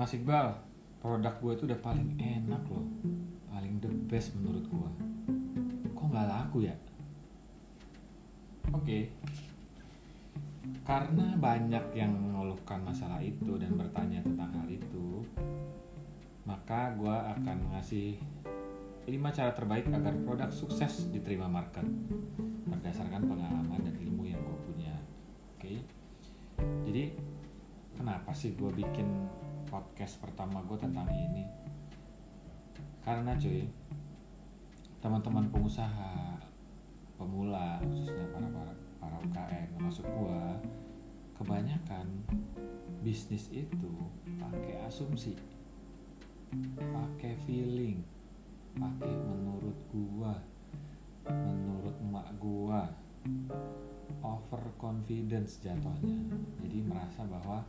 Mas 0.00 0.16
Iqbal, 0.16 0.56
produk 1.04 1.36
gue 1.44 1.52
itu 1.60 1.68
udah 1.68 1.76
paling 1.84 2.16
enak 2.16 2.64
loh. 2.72 2.88
Paling 3.52 3.84
the 3.84 3.92
best 4.08 4.32
menurut 4.32 4.64
gue. 4.64 4.90
Kok 5.92 6.08
nggak 6.08 6.24
laku 6.24 6.64
ya? 6.64 6.72
Oke. 8.72 9.12
Karena 10.88 11.36
banyak 11.36 11.92
yang 11.92 12.16
mengeluhkan 12.16 12.80
masalah 12.80 13.20
itu 13.20 13.60
dan 13.60 13.76
bertanya 13.76 14.24
tentang 14.24 14.48
hal 14.56 14.72
itu, 14.72 15.20
maka 16.48 16.96
gue 16.96 17.16
akan 17.36 17.76
ngasih 17.76 18.16
5 19.04 19.36
cara 19.36 19.52
terbaik 19.52 19.92
agar 19.92 20.16
produk 20.24 20.48
sukses 20.48 21.12
diterima 21.12 21.44
market 21.44 21.84
berdasarkan 22.64 23.28
pengalaman 23.28 23.84
dan 23.84 24.00
ilmu 24.00 24.32
yang 24.32 24.40
gue 24.40 24.58
punya. 24.64 24.96
Oke. 25.60 25.84
Jadi 26.88 27.04
kenapa 28.00 28.32
sih 28.32 28.56
gue 28.56 28.72
bikin 28.72 29.28
podcast 29.70 30.18
pertama 30.18 30.60
gue 30.66 30.76
tentang 30.76 31.06
ini. 31.08 31.46
Karena 33.00 33.38
cuy 33.38 33.64
teman-teman 35.00 35.48
pengusaha 35.48 36.36
pemula 37.16 37.80
khususnya 37.80 38.28
para 38.36 38.48
para 38.52 38.72
para 39.00 39.16
UKM 39.24 39.72
termasuk 39.80 40.04
gue 40.04 40.42
kebanyakan 41.40 42.04
bisnis 43.00 43.48
itu 43.48 43.92
pakai 44.36 44.76
asumsi 44.84 45.32
pakai 46.76 47.32
feeling 47.48 48.04
pakai 48.76 49.08
menurut 49.08 49.78
gua 49.88 50.36
menurut 51.24 51.96
emak 52.04 52.28
gua 52.36 52.82
over 54.20 54.62
confidence 54.76 55.58
jatuhnya. 55.64 56.16
Jadi 56.60 56.78
merasa 56.84 57.24
bahwa 57.24 57.64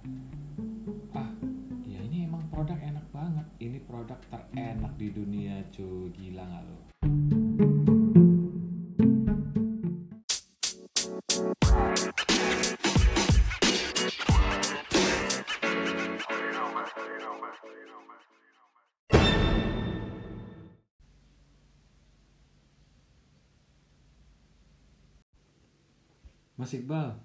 ah 1.16 1.32
ya 1.88 2.00
ini 2.04 2.28
emang 2.28 2.44
produk 2.52 2.78
enak 2.80 3.06
banget. 3.16 3.48
Ini 3.60 3.80
produk 3.88 4.20
terenak 4.28 4.94
di 5.00 5.08
dunia 5.12 5.64
cuy. 5.72 6.12
Gila 6.12 6.44
nggak 6.44 6.64
lo 6.68 6.91
Mas 26.62 26.78
Iqbal, 26.78 27.18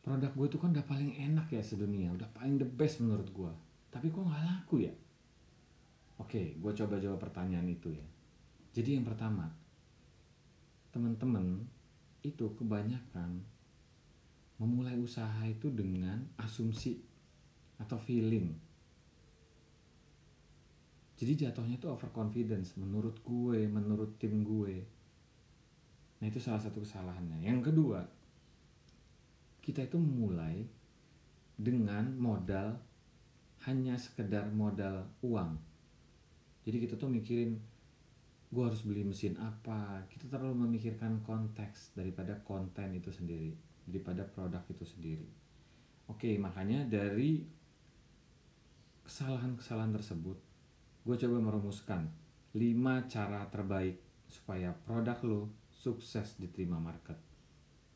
produk 0.00 0.32
gue 0.32 0.46
tuh 0.48 0.56
kan 0.56 0.72
udah 0.72 0.88
paling 0.88 1.12
enak 1.20 1.52
ya 1.52 1.60
sedunia, 1.60 2.08
udah 2.08 2.24
paling 2.32 2.56
the 2.56 2.64
best 2.64 3.04
menurut 3.04 3.28
gue. 3.28 3.52
Tapi 3.92 4.08
kok 4.08 4.24
nggak 4.24 4.44
laku 4.48 4.88
ya? 4.88 4.94
Oke, 6.16 6.56
gue 6.56 6.72
coba 6.72 6.96
jawab 6.96 7.20
pertanyaan 7.20 7.68
itu 7.68 7.92
ya. 7.92 8.06
Jadi 8.72 8.96
yang 8.96 9.04
pertama, 9.04 9.52
teman-teman 10.88 11.68
itu 12.24 12.48
kebanyakan 12.56 13.44
memulai 14.56 14.96
usaha 14.96 15.44
itu 15.44 15.68
dengan 15.68 16.24
asumsi 16.40 17.04
atau 17.76 18.00
feeling. 18.00 18.56
Jadi 21.20 21.44
jatuhnya 21.44 21.76
itu 21.76 21.92
overconfidence 21.92 22.72
menurut 22.80 23.20
gue, 23.20 23.68
menurut 23.68 24.16
tim 24.16 24.40
gue. 24.40 24.96
Nah 26.18 26.26
itu 26.26 26.42
salah 26.42 26.58
satu 26.58 26.82
kesalahannya. 26.82 27.42
Yang 27.42 27.70
kedua, 27.70 28.00
kita 29.62 29.86
itu 29.86 30.00
memulai 30.00 30.66
dengan 31.58 32.10
modal 32.18 32.78
hanya 33.66 33.98
sekedar 33.98 34.46
modal 34.50 35.06
uang. 35.22 35.58
Jadi 36.62 36.76
kita 36.86 36.94
tuh 36.94 37.10
mikirin 37.10 37.58
gue 38.48 38.62
harus 38.64 38.82
beli 38.82 39.04
mesin 39.04 39.36
apa. 39.38 40.06
Kita 40.08 40.26
terlalu 40.26 40.66
memikirkan 40.66 41.20
konteks 41.22 41.92
daripada 41.94 42.38
konten 42.42 42.96
itu 42.96 43.12
sendiri, 43.12 43.52
daripada 43.84 44.24
produk 44.24 44.62
itu 44.72 44.84
sendiri. 44.88 45.28
Oke, 46.08 46.40
makanya 46.40 46.88
dari 46.88 47.44
kesalahan-kesalahan 49.04 49.92
tersebut, 49.92 50.38
gue 51.04 51.16
coba 51.16 51.36
merumuskan 51.40 52.08
5 52.56 53.12
cara 53.12 53.44
terbaik 53.52 54.00
supaya 54.28 54.72
produk 54.72 55.18
lo 55.24 55.42
sukses 55.88 56.36
diterima 56.36 56.76
market 56.76 57.16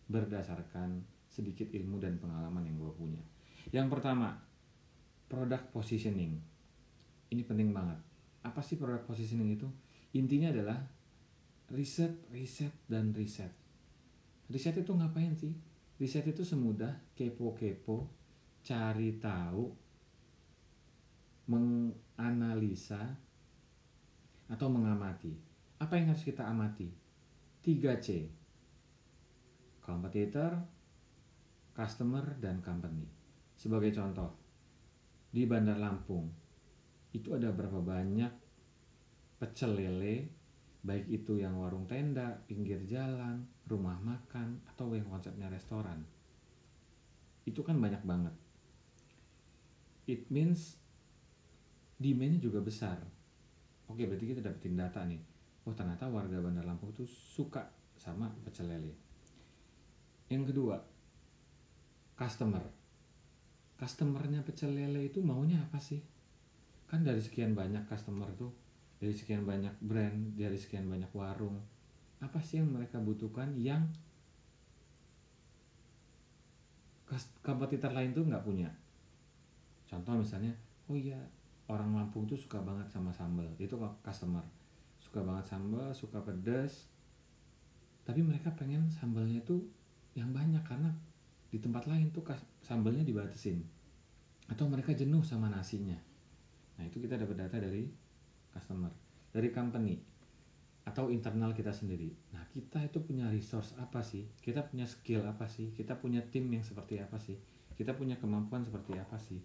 berdasarkan 0.08 1.04
sedikit 1.28 1.69
ilmu 1.69 2.00
dan 2.00 2.16
pengalaman 2.16 2.64
yang 2.64 2.80
gue 2.80 2.92
punya. 2.97 3.20
Yang 3.69 3.92
pertama, 3.92 4.32
product 5.28 5.69
positioning. 5.76 6.41
Ini 7.28 7.44
penting 7.44 7.76
banget. 7.76 8.00
Apa 8.41 8.64
sih 8.64 8.80
product 8.80 9.04
positioning 9.04 9.60
itu? 9.60 9.69
Intinya 10.16 10.48
adalah 10.48 10.80
riset, 11.72 12.16
riset, 12.32 12.72
dan 12.88 13.12
riset. 13.12 13.53
Riset 14.48 14.80
itu 14.80 14.92
ngapain 14.92 15.36
sih? 15.36 15.53
Riset 16.00 16.28
itu 16.28 16.44
semudah 16.44 16.92
kepo-kepo, 17.16 18.09
cari 18.64 19.16
tahu, 19.16 19.72
menganalisa, 21.48 23.16
atau 24.53 24.69
mengamati. 24.69 25.32
Apa 25.80 25.97
yang 25.97 26.12
harus 26.12 26.28
kita 26.28 26.44
amati? 26.44 27.02
3C. 27.62 28.27
Competitor, 29.78 30.50
customer, 31.71 32.34
dan 32.43 32.59
company. 32.59 33.06
Sebagai 33.55 33.95
contoh, 33.95 34.34
di 35.31 35.47
Bandar 35.47 35.78
Lampung 35.78 36.27
itu 37.15 37.31
ada 37.39 37.55
berapa 37.55 37.78
banyak 37.78 38.34
pecel 39.39 39.78
lele, 39.78 40.27
baik 40.83 41.06
itu 41.06 41.39
yang 41.39 41.55
warung 41.55 41.87
tenda, 41.87 42.43
pinggir 42.51 42.83
jalan, 42.83 43.47
rumah 43.71 43.95
makan, 44.03 44.59
atau 44.67 44.91
yang 44.99 45.06
konsepnya 45.06 45.47
restoran. 45.47 46.03
Itu 47.47 47.62
kan 47.62 47.78
banyak 47.78 48.03
banget. 48.03 48.34
It 50.11 50.27
means 50.34 50.83
demand-nya 52.03 52.43
juga 52.43 52.59
besar. 52.59 52.99
Oke, 53.87 54.03
berarti 54.11 54.34
kita 54.34 54.43
dapetin 54.43 54.75
data 54.75 55.06
nih 55.06 55.31
oh 55.62 55.75
ternyata 55.75 56.11
warga 56.11 56.43
Bandar 56.43 56.67
Lampung 56.67 56.91
itu 56.91 57.06
suka 57.06 57.62
sama 57.95 58.27
pecel 58.43 58.67
lele. 58.67 58.95
Yang 60.27 60.50
kedua, 60.50 60.77
customer. 62.19 62.65
Customernya 63.78 64.43
pecel 64.43 64.75
lele 64.75 65.06
itu 65.06 65.22
maunya 65.22 65.62
apa 65.62 65.78
sih? 65.78 66.03
Kan 66.91 67.06
dari 67.06 67.22
sekian 67.22 67.55
banyak 67.55 67.87
customer 67.87 68.27
tuh, 68.34 68.51
dari 68.99 69.15
sekian 69.15 69.47
banyak 69.47 69.75
brand, 69.78 70.34
dari 70.34 70.59
sekian 70.59 70.91
banyak 70.91 71.11
warung, 71.15 71.62
apa 72.22 72.39
sih 72.43 72.62
yang 72.62 72.71
mereka 72.71 73.03
butuhkan 73.03 73.55
yang 73.59 73.87
kompetitor 77.43 77.91
lain 77.95 78.15
tuh 78.15 78.27
nggak 78.27 78.43
punya? 78.43 78.71
Contoh 79.87 80.17
misalnya, 80.17 80.55
oh 80.91 80.97
iya 80.97 81.19
orang 81.71 81.95
Lampung 81.95 82.27
tuh 82.27 82.39
suka 82.39 82.59
banget 82.62 82.89
sama 82.91 83.15
sambal, 83.15 83.47
itu 83.59 83.75
customer 84.03 84.43
suka 85.12 85.28
banget 85.28 85.45
sambal 85.45 85.93
suka 85.93 86.25
pedas. 86.25 86.89
Tapi 88.09 88.25
mereka 88.25 88.49
pengen 88.56 88.89
sambalnya 88.89 89.45
tuh 89.45 89.61
yang 90.17 90.33
banyak 90.33 90.65
karena 90.65 90.89
di 91.53 91.61
tempat 91.61 91.84
lain 91.84 92.09
tuh 92.17 92.25
sambalnya 92.65 93.05
dibatasin. 93.05 93.61
Atau 94.49 94.72
mereka 94.72 94.97
jenuh 94.97 95.21
sama 95.21 95.53
nasinya. 95.53 96.01
Nah 96.81 96.89
itu 96.89 96.97
kita 96.97 97.21
dapat 97.21 97.45
data 97.45 97.61
dari 97.61 97.93
customer 98.56 98.89
dari 99.37 99.53
company 99.53 100.01
atau 100.89 101.12
internal 101.12 101.53
kita 101.53 101.77
sendiri. 101.77 102.09
Nah 102.33 102.49
kita 102.49 102.81
itu 102.81 103.05
punya 103.05 103.28
resource 103.28 103.77
apa 103.77 104.01
sih? 104.01 104.25
Kita 104.41 104.65
punya 104.65 104.89
skill 104.89 105.28
apa 105.28 105.45
sih? 105.45 105.77
Kita 105.77 106.01
punya 106.01 106.25
tim 106.25 106.48
yang 106.48 106.65
seperti 106.65 107.04
apa 107.04 107.21
sih? 107.21 107.36
Kita 107.77 107.92
punya 107.92 108.16
kemampuan 108.16 108.65
seperti 108.65 108.97
apa 108.97 109.21
sih? 109.21 109.45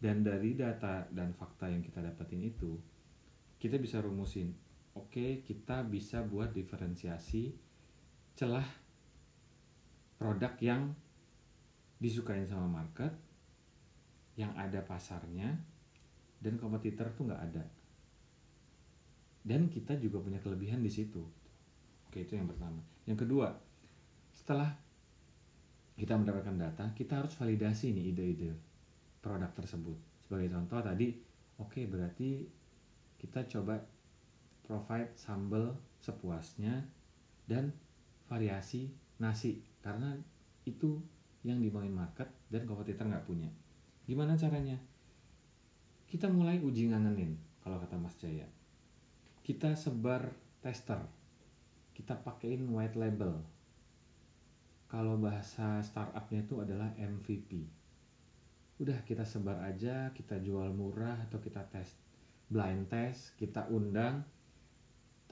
Dan 0.00 0.24
dari 0.24 0.56
data 0.56 1.04
dan 1.12 1.36
fakta 1.36 1.68
yang 1.68 1.84
kita 1.84 2.00
dapatin 2.00 2.40
itu 2.40 2.80
kita 3.60 3.76
bisa 3.76 4.00
rumusin 4.00 4.71
oke 4.96 5.44
kita 5.44 5.84
bisa 5.86 6.24
buat 6.24 6.52
diferensiasi 6.52 7.52
celah 8.36 8.66
produk 10.16 10.52
yang 10.62 10.82
disukain 12.02 12.46
sama 12.46 12.66
market 12.66 13.12
yang 14.34 14.50
ada 14.56 14.80
pasarnya 14.82 15.54
dan 16.42 16.58
kompetitor 16.58 17.12
tuh 17.14 17.30
nggak 17.30 17.42
ada. 17.52 17.64
Dan 19.42 19.70
kita 19.70 19.98
juga 19.98 20.22
punya 20.22 20.38
kelebihan 20.38 20.82
di 20.82 20.90
situ. 20.90 21.22
Oke 22.06 22.26
itu 22.26 22.34
yang 22.34 22.46
pertama. 22.50 22.82
Yang 23.06 23.26
kedua 23.26 23.48
setelah 24.32 24.74
kita 25.92 26.16
mendapatkan 26.16 26.56
data 26.56 26.84
kita 26.96 27.20
harus 27.20 27.36
validasi 27.36 27.92
nih 27.92 28.14
ide-ide 28.16 28.50
produk 29.22 29.50
tersebut. 29.54 29.98
Sebagai 30.26 30.48
contoh 30.50 30.80
tadi 30.82 31.14
oke 31.60 31.80
berarti 31.86 32.48
kita 33.20 33.46
coba 33.46 33.78
provide 34.64 35.12
sambal 35.18 35.76
sepuasnya 35.98 36.86
dan 37.46 37.74
variasi 38.26 38.90
nasi. 39.18 39.62
Karena 39.82 40.14
itu 40.66 41.02
yang 41.42 41.58
dimauin 41.58 41.92
market 41.92 42.30
dan 42.48 42.66
kompetitor 42.66 43.06
nggak 43.06 43.26
punya. 43.26 43.50
Gimana 44.06 44.38
caranya? 44.38 44.78
kita 46.12 46.28
mulai 46.28 46.60
uji 46.60 46.92
ngangenin 46.92 47.40
kalau 47.64 47.80
kata 47.80 47.96
Mas 47.96 48.12
Jaya. 48.20 48.44
Kita 49.40 49.72
sebar 49.72 50.28
tester. 50.60 51.00
Kita 51.96 52.20
pakein 52.20 52.68
white 52.68 53.00
label. 53.00 53.40
Kalau 54.92 55.16
bahasa 55.16 55.80
startupnya 55.80 56.44
itu 56.44 56.60
adalah 56.60 56.92
MVP 57.00 57.64
udah 58.82 58.98
kita 59.06 59.22
sebar 59.22 59.62
aja 59.62 60.10
kita 60.10 60.42
jual 60.42 60.74
murah 60.74 61.14
atau 61.30 61.38
kita 61.38 61.62
tes 61.70 61.94
blind 62.50 62.90
test 62.90 63.38
kita 63.38 63.70
undang 63.70 64.26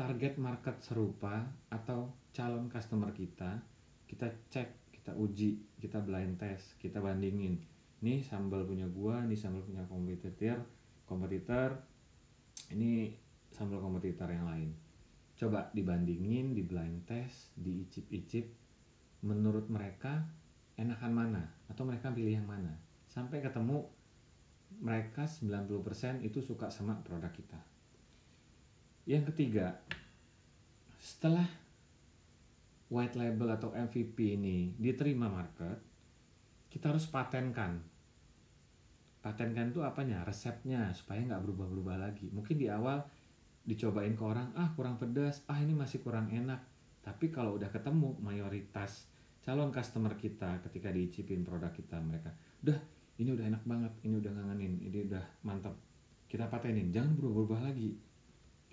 target 0.01 0.41
market 0.41 0.81
serupa 0.81 1.45
atau 1.69 2.09
calon 2.33 2.73
customer 2.73 3.13
kita 3.13 3.61
kita 4.09 4.33
cek 4.49 4.97
kita 4.97 5.13
uji 5.13 5.77
kita 5.77 6.01
blind 6.01 6.41
test 6.41 6.81
kita 6.81 7.05
bandingin. 7.05 7.61
Ini 8.01 8.25
sambal 8.25 8.65
punya 8.65 8.89
gua 8.89 9.21
ini 9.29 9.37
sambal 9.37 9.61
punya 9.61 9.85
kompetitor 9.85 10.65
kompetitor 11.05 11.85
ini 12.73 13.13
sambal 13.53 13.85
kompetitor 13.85 14.33
yang 14.33 14.49
lain. 14.49 14.73
Coba 15.37 15.69
dibandingin 15.77 16.57
di 16.57 16.65
blind 16.65 17.05
test 17.05 17.53
di 17.53 17.85
icip-icip 17.85 18.49
menurut 19.21 19.69
mereka 19.69 20.25
enakan 20.81 21.13
mana 21.13 21.45
atau 21.69 21.85
mereka 21.85 22.09
pilih 22.09 22.41
yang 22.41 22.49
mana. 22.49 22.73
Sampai 23.05 23.45
ketemu 23.45 23.85
mereka 24.81 25.29
90% 25.29 26.25
itu 26.25 26.41
suka 26.41 26.73
sama 26.73 26.97
produk 27.05 27.29
kita. 27.37 27.70
Yang 29.09 29.33
ketiga, 29.33 29.81
setelah 31.01 31.47
white 32.91 33.17
label 33.17 33.49
atau 33.55 33.73
MVP 33.73 34.37
ini 34.37 34.75
diterima 34.77 35.31
market, 35.31 35.79
kita 36.69 36.93
harus 36.93 37.07
patenkan. 37.09 37.81
Patenkan 39.21 39.73
itu 39.73 39.85
apanya? 39.85 40.25
Resepnya 40.25 40.91
supaya 40.97 41.21
nggak 41.25 41.43
berubah-berubah 41.45 41.97
lagi. 42.01 42.33
Mungkin 42.33 42.57
di 42.57 42.69
awal 42.73 43.05
dicobain 43.65 44.17
ke 44.17 44.25
orang, 44.25 44.53
ah 44.57 44.73
kurang 44.73 44.97
pedas, 44.97 45.45
ah 45.47 45.61
ini 45.61 45.77
masih 45.77 46.01
kurang 46.01 46.33
enak. 46.33 46.61
Tapi 47.05 47.29
kalau 47.29 47.57
udah 47.61 47.69
ketemu 47.69 48.17
mayoritas 48.21 49.09
calon 49.41 49.73
customer 49.73 50.17
kita 50.17 50.61
ketika 50.69 50.93
diicipin 50.93 51.45
produk 51.45 51.73
kita 51.73 51.97
mereka, 52.01 52.33
udah 52.61 52.77
ini 53.21 53.37
udah 53.37 53.47
enak 53.53 53.63
banget 53.69 53.93
ini 54.09 54.17
udah 54.17 54.33
ngangenin 54.33 54.75
ini 54.81 54.99
udah 55.05 55.25
mantap 55.45 55.77
kita 56.25 56.49
patenin 56.49 56.89
jangan 56.89 57.13
berubah-ubah 57.21 57.61
lagi 57.69 57.93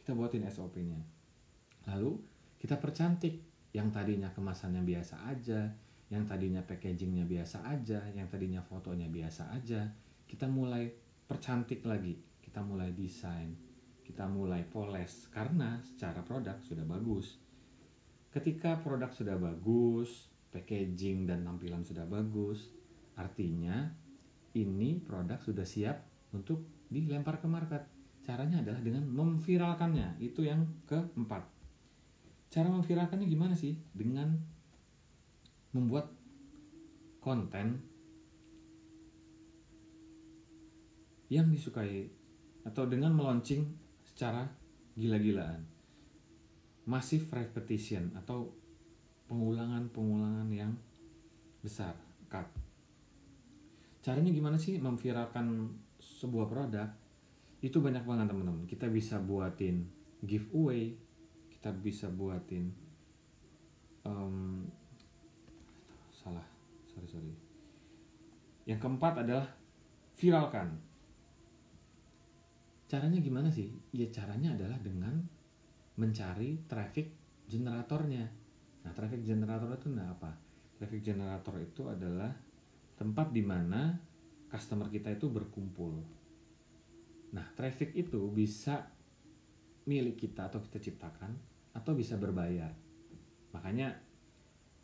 kita 0.07 0.15
buatin 0.15 0.47
SOP-nya 0.47 1.03
lalu 1.91 2.15
kita 2.55 2.79
percantik. 2.79 3.43
Yang 3.75 3.99
tadinya 3.99 4.31
kemasannya 4.31 4.79
biasa 4.79 5.27
aja 5.27 5.67
yang 6.07 6.23
tadinya 6.23 6.63
packagingnya 6.63 7.27
biasa 7.27 7.67
aja 7.67 7.99
yang 8.15 8.31
tadinya 8.31 8.63
fotonya 8.63 9.11
biasa 9.11 9.51
aja 9.51 9.91
kita 10.23 10.47
mulai 10.47 10.87
percantik 11.27 11.83
lagi. 11.83 12.15
Kita 12.39 12.63
mulai 12.63 12.95
desain 12.95 13.51
kita 14.07 14.23
mulai 14.31 14.63
poles 14.63 15.27
karena 15.27 15.83
secara 15.83 16.23
produk 16.23 16.55
sudah 16.63 16.87
bagus. 16.87 17.35
Ketika 18.31 18.79
produk 18.79 19.11
sudah 19.11 19.35
bagus 19.35 20.31
packaging 20.55 21.27
dan 21.27 21.43
tampilan 21.43 21.83
sudah 21.83 22.07
bagus 22.07 22.71
artinya 23.19 23.91
ini 24.55 25.03
produk 25.03 25.43
sudah 25.43 25.67
siap 25.67 26.07
untuk 26.31 26.87
dilempar 26.87 27.43
ke 27.43 27.51
market. 27.51 27.96
Caranya 28.27 28.59
adalah 28.59 28.83
dengan 28.83 29.07
memviralkannya. 29.07 30.19
Itu 30.19 30.43
yang 30.43 30.67
keempat. 30.83 31.47
Cara 32.51 32.67
memviralkannya 32.67 33.23
gimana 33.23 33.55
sih? 33.55 33.79
Dengan 33.95 34.35
membuat 35.71 36.11
konten 37.23 37.79
yang 41.31 41.47
disukai 41.47 42.07
atau 42.67 42.83
dengan 42.91 43.15
meluncing 43.15 43.63
secara 44.03 44.43
gila-gilaan. 44.99 45.63
Massive 46.87 47.31
repetition 47.31 48.11
atau 48.15 48.51
pengulangan-pengulangan 49.27 50.47
yang 50.51 50.71
besar, 51.59 51.95
cut 52.31 52.47
caranya 54.07 54.31
gimana 54.31 54.55
sih 54.55 54.79
memviralkan 54.79 55.67
sebuah 55.99 56.47
produk 56.47 56.87
itu 57.61 57.77
banyak 57.81 58.05
banget 58.05 58.29
teman-teman. 58.29 58.65
Kita 58.69 58.89
bisa 58.89 59.17
buatin 59.21 59.97
giveaway 60.25 60.97
kita 61.57 61.73
bisa 61.73 62.07
buatin 62.09 62.69
um, 64.05 64.65
salah 66.13 66.45
sorry 66.85 67.09
sorry. 67.09 67.33
Yang 68.69 68.79
keempat 68.85 69.13
adalah 69.25 69.47
viralkan. 70.17 70.69
Caranya 72.87 73.19
gimana 73.19 73.49
sih? 73.51 73.67
Ya 73.91 74.07
caranya 74.13 74.55
adalah 74.55 74.79
dengan 74.79 75.17
mencari 75.97 76.61
traffic 76.69 77.11
generatornya. 77.49 78.23
Nah 78.85 78.91
traffic 78.93 79.25
generator 79.25 79.73
itu 79.75 79.89
nah 79.91 80.13
apa? 80.13 80.31
Traffic 80.77 81.01
generator 81.03 81.57
itu 81.59 81.89
adalah 81.89 82.31
tempat 82.95 83.33
di 83.33 83.43
mana 83.43 83.97
customer 84.47 84.87
kita 84.87 85.11
itu 85.15 85.27
berkumpul. 85.27 86.16
Nah, 87.35 87.45
traffic 87.55 87.91
itu 87.97 88.31
bisa 88.31 88.87
milik 89.87 90.19
kita 90.19 90.51
atau 90.51 90.59
kita 90.63 90.79
ciptakan 90.79 91.31
atau 91.75 91.91
bisa 91.95 92.19
berbayar. 92.19 92.71
Makanya 93.55 93.95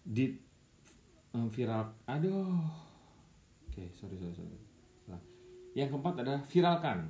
di 0.03 0.35
viral 1.33 2.07
aduh. 2.07 2.59
Oke, 3.67 3.83
okay, 3.83 3.87
sorry 3.95 4.19
sorry 4.19 4.33
sorry. 4.35 4.59
Yang 5.73 5.97
keempat 5.97 6.15
adalah 6.21 6.41
viralkan. 6.45 7.09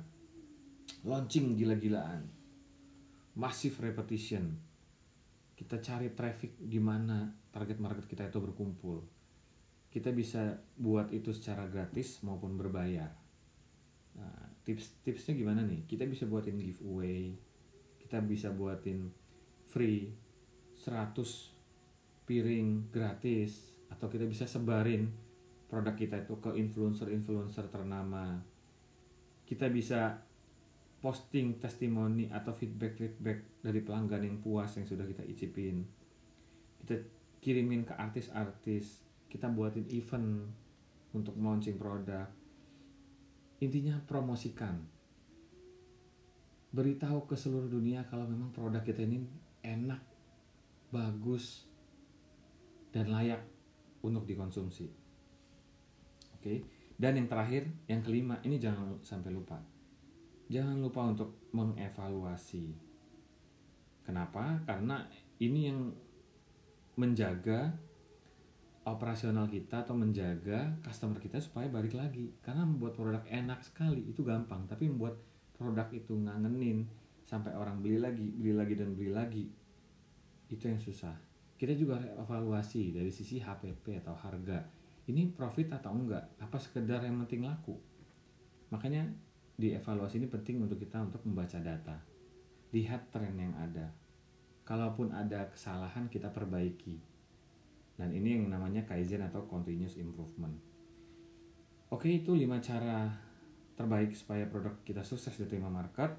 Launching 1.04 1.58
gila-gilaan. 1.60 2.24
Massive 3.36 3.76
repetition. 3.84 4.56
Kita 5.52 5.76
cari 5.78 6.10
traffic 6.16 6.56
di 6.56 6.80
mana 6.80 7.28
target 7.52 7.78
market 7.78 8.08
kita 8.08 8.26
itu 8.26 8.40
berkumpul 8.40 9.14
kita 9.94 10.10
bisa 10.10 10.58
buat 10.74 11.14
itu 11.14 11.30
secara 11.30 11.70
gratis 11.70 12.18
maupun 12.26 12.58
berbayar. 12.58 13.14
Tips-tipsnya 14.64 15.36
gimana 15.36 15.60
nih? 15.62 15.84
Kita 15.84 16.08
bisa 16.08 16.24
buatin 16.24 16.56
giveaway, 16.56 17.36
kita 18.00 18.24
bisa 18.24 18.48
buatin 18.52 19.12
free 19.68 20.08
100 20.80 21.14
piring 22.24 22.88
gratis 22.88 23.76
atau 23.92 24.08
kita 24.08 24.24
bisa 24.24 24.48
sebarin 24.48 25.12
produk 25.68 25.92
kita 25.92 26.24
itu 26.24 26.40
ke 26.40 26.56
influencer-influencer 26.56 27.68
ternama. 27.68 28.40
Kita 29.44 29.68
bisa 29.68 30.16
posting 31.04 31.60
testimoni 31.60 32.32
atau 32.32 32.56
feedback-feedback 32.56 33.60
dari 33.60 33.84
pelanggan 33.84 34.24
yang 34.24 34.40
puas 34.40 34.72
yang 34.80 34.88
sudah 34.88 35.04
kita 35.04 35.20
icipin. 35.28 35.84
Kita 36.80 36.96
kirimin 37.44 37.84
ke 37.84 37.92
artis-artis 37.92 39.04
kita 39.28 39.50
buatin 39.50 39.84
event 39.90 40.46
untuk 41.10 41.34
launching 41.36 41.74
produk 41.74 42.30
intinya 43.64 43.96
promosikan. 44.04 44.76
Beritahu 46.74 47.24
ke 47.24 47.38
seluruh 47.38 47.70
dunia 47.70 48.04
kalau 48.10 48.26
memang 48.26 48.50
produk 48.50 48.82
kita 48.82 49.06
ini 49.06 49.24
enak 49.64 50.02
bagus 50.90 51.64
dan 52.92 53.10
layak 53.10 53.42
untuk 54.04 54.28
dikonsumsi. 54.28 54.86
Oke? 56.38 56.54
Dan 56.94 57.18
yang 57.18 57.26
terakhir 57.26 57.66
yang 57.90 58.04
kelima 58.04 58.38
ini 58.46 58.60
jangan 58.60 59.02
sampai 59.02 59.34
lupa. 59.34 59.58
Jangan 60.46 60.78
lupa 60.78 61.00
untuk 61.08 61.50
mengevaluasi. 61.56 62.76
Kenapa? 64.04 64.60
Karena 64.68 65.08
ini 65.40 65.60
yang 65.66 65.90
menjaga 66.94 67.74
operasional 68.84 69.48
kita 69.48 69.80
atau 69.80 69.96
menjaga 69.96 70.76
customer 70.84 71.16
kita 71.16 71.40
supaya 71.40 71.68
balik 71.72 71.96
lagi. 71.96 72.36
Karena 72.44 72.68
membuat 72.68 72.96
produk 72.96 73.24
enak 73.24 73.64
sekali 73.64 74.04
itu 74.12 74.20
gampang. 74.20 74.68
Tapi 74.68 74.92
membuat 74.92 75.16
produk 75.56 75.88
itu 75.92 76.12
ngangenin 76.12 76.84
sampai 77.24 77.56
orang 77.56 77.80
beli 77.80 77.96
lagi 77.96 78.28
beli 78.36 78.52
lagi 78.52 78.74
dan 78.76 78.92
beli 78.92 79.08
lagi 79.08 79.44
itu 80.52 80.64
yang 80.68 80.76
susah. 80.76 81.16
Kita 81.56 81.72
juga 81.72 81.96
evaluasi 82.20 82.92
dari 82.92 83.08
sisi 83.08 83.40
HPP 83.40 84.04
atau 84.04 84.12
harga. 84.12 84.60
Ini 85.08 85.32
profit 85.32 85.72
atau 85.72 85.96
enggak? 85.96 86.36
Apa 86.40 86.60
sekedar 86.60 87.00
yang 87.00 87.16
penting 87.24 87.48
laku? 87.48 87.76
Makanya 88.68 89.08
di 89.56 89.72
evaluasi 89.72 90.20
ini 90.20 90.28
penting 90.28 90.60
untuk 90.60 90.76
kita 90.76 91.00
untuk 91.00 91.24
membaca 91.24 91.56
data. 91.60 91.96
Lihat 92.74 93.08
tren 93.08 93.36
yang 93.38 93.54
ada. 93.56 93.88
Kalaupun 94.64 95.12
ada 95.12 95.48
kesalahan 95.52 96.08
kita 96.08 96.32
perbaiki 96.32 97.13
dan 97.94 98.10
ini 98.10 98.38
yang 98.38 98.50
namanya 98.50 98.82
kaizen 98.82 99.22
atau 99.22 99.46
continuous 99.46 99.94
improvement. 99.94 100.54
Oke, 101.94 102.10
itu 102.10 102.34
lima 102.34 102.58
cara 102.58 103.06
terbaik 103.78 104.14
supaya 104.18 104.50
produk 104.50 104.82
kita 104.82 105.06
sukses 105.06 105.34
diterima 105.38 105.70
market. 105.70 106.10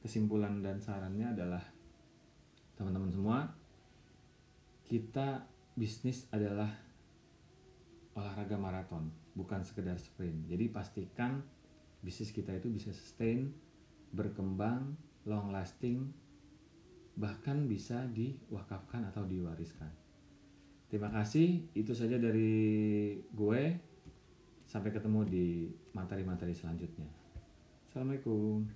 Kesimpulan 0.00 0.64
dan 0.64 0.80
sarannya 0.80 1.36
adalah 1.36 1.60
teman-teman 2.74 3.12
semua, 3.12 3.38
kita 4.88 5.44
bisnis 5.76 6.24
adalah 6.32 6.72
olahraga 8.16 8.56
maraton, 8.56 9.12
bukan 9.36 9.60
sekedar 9.60 10.00
sprint. 10.00 10.48
Jadi 10.48 10.72
pastikan 10.72 11.44
bisnis 12.00 12.32
kita 12.32 12.56
itu 12.56 12.72
bisa 12.72 12.90
sustain 12.96 13.52
berkembang 14.10 14.96
long 15.28 15.52
lasting 15.52 16.10
bahkan 17.20 17.68
bisa 17.68 18.08
diwakafkan 18.08 19.04
atau 19.12 19.28
diwariskan 19.28 19.92
terima 20.90 21.08
kasih. 21.14 21.64
Itu 21.72 21.94
saja 21.94 22.18
dari 22.18 23.16
gue. 23.30 23.62
Sampai 24.66 24.90
ketemu 24.94 25.26
di 25.26 25.46
materi-materi 25.94 26.54
selanjutnya. 26.54 27.06
Assalamualaikum 27.90 28.70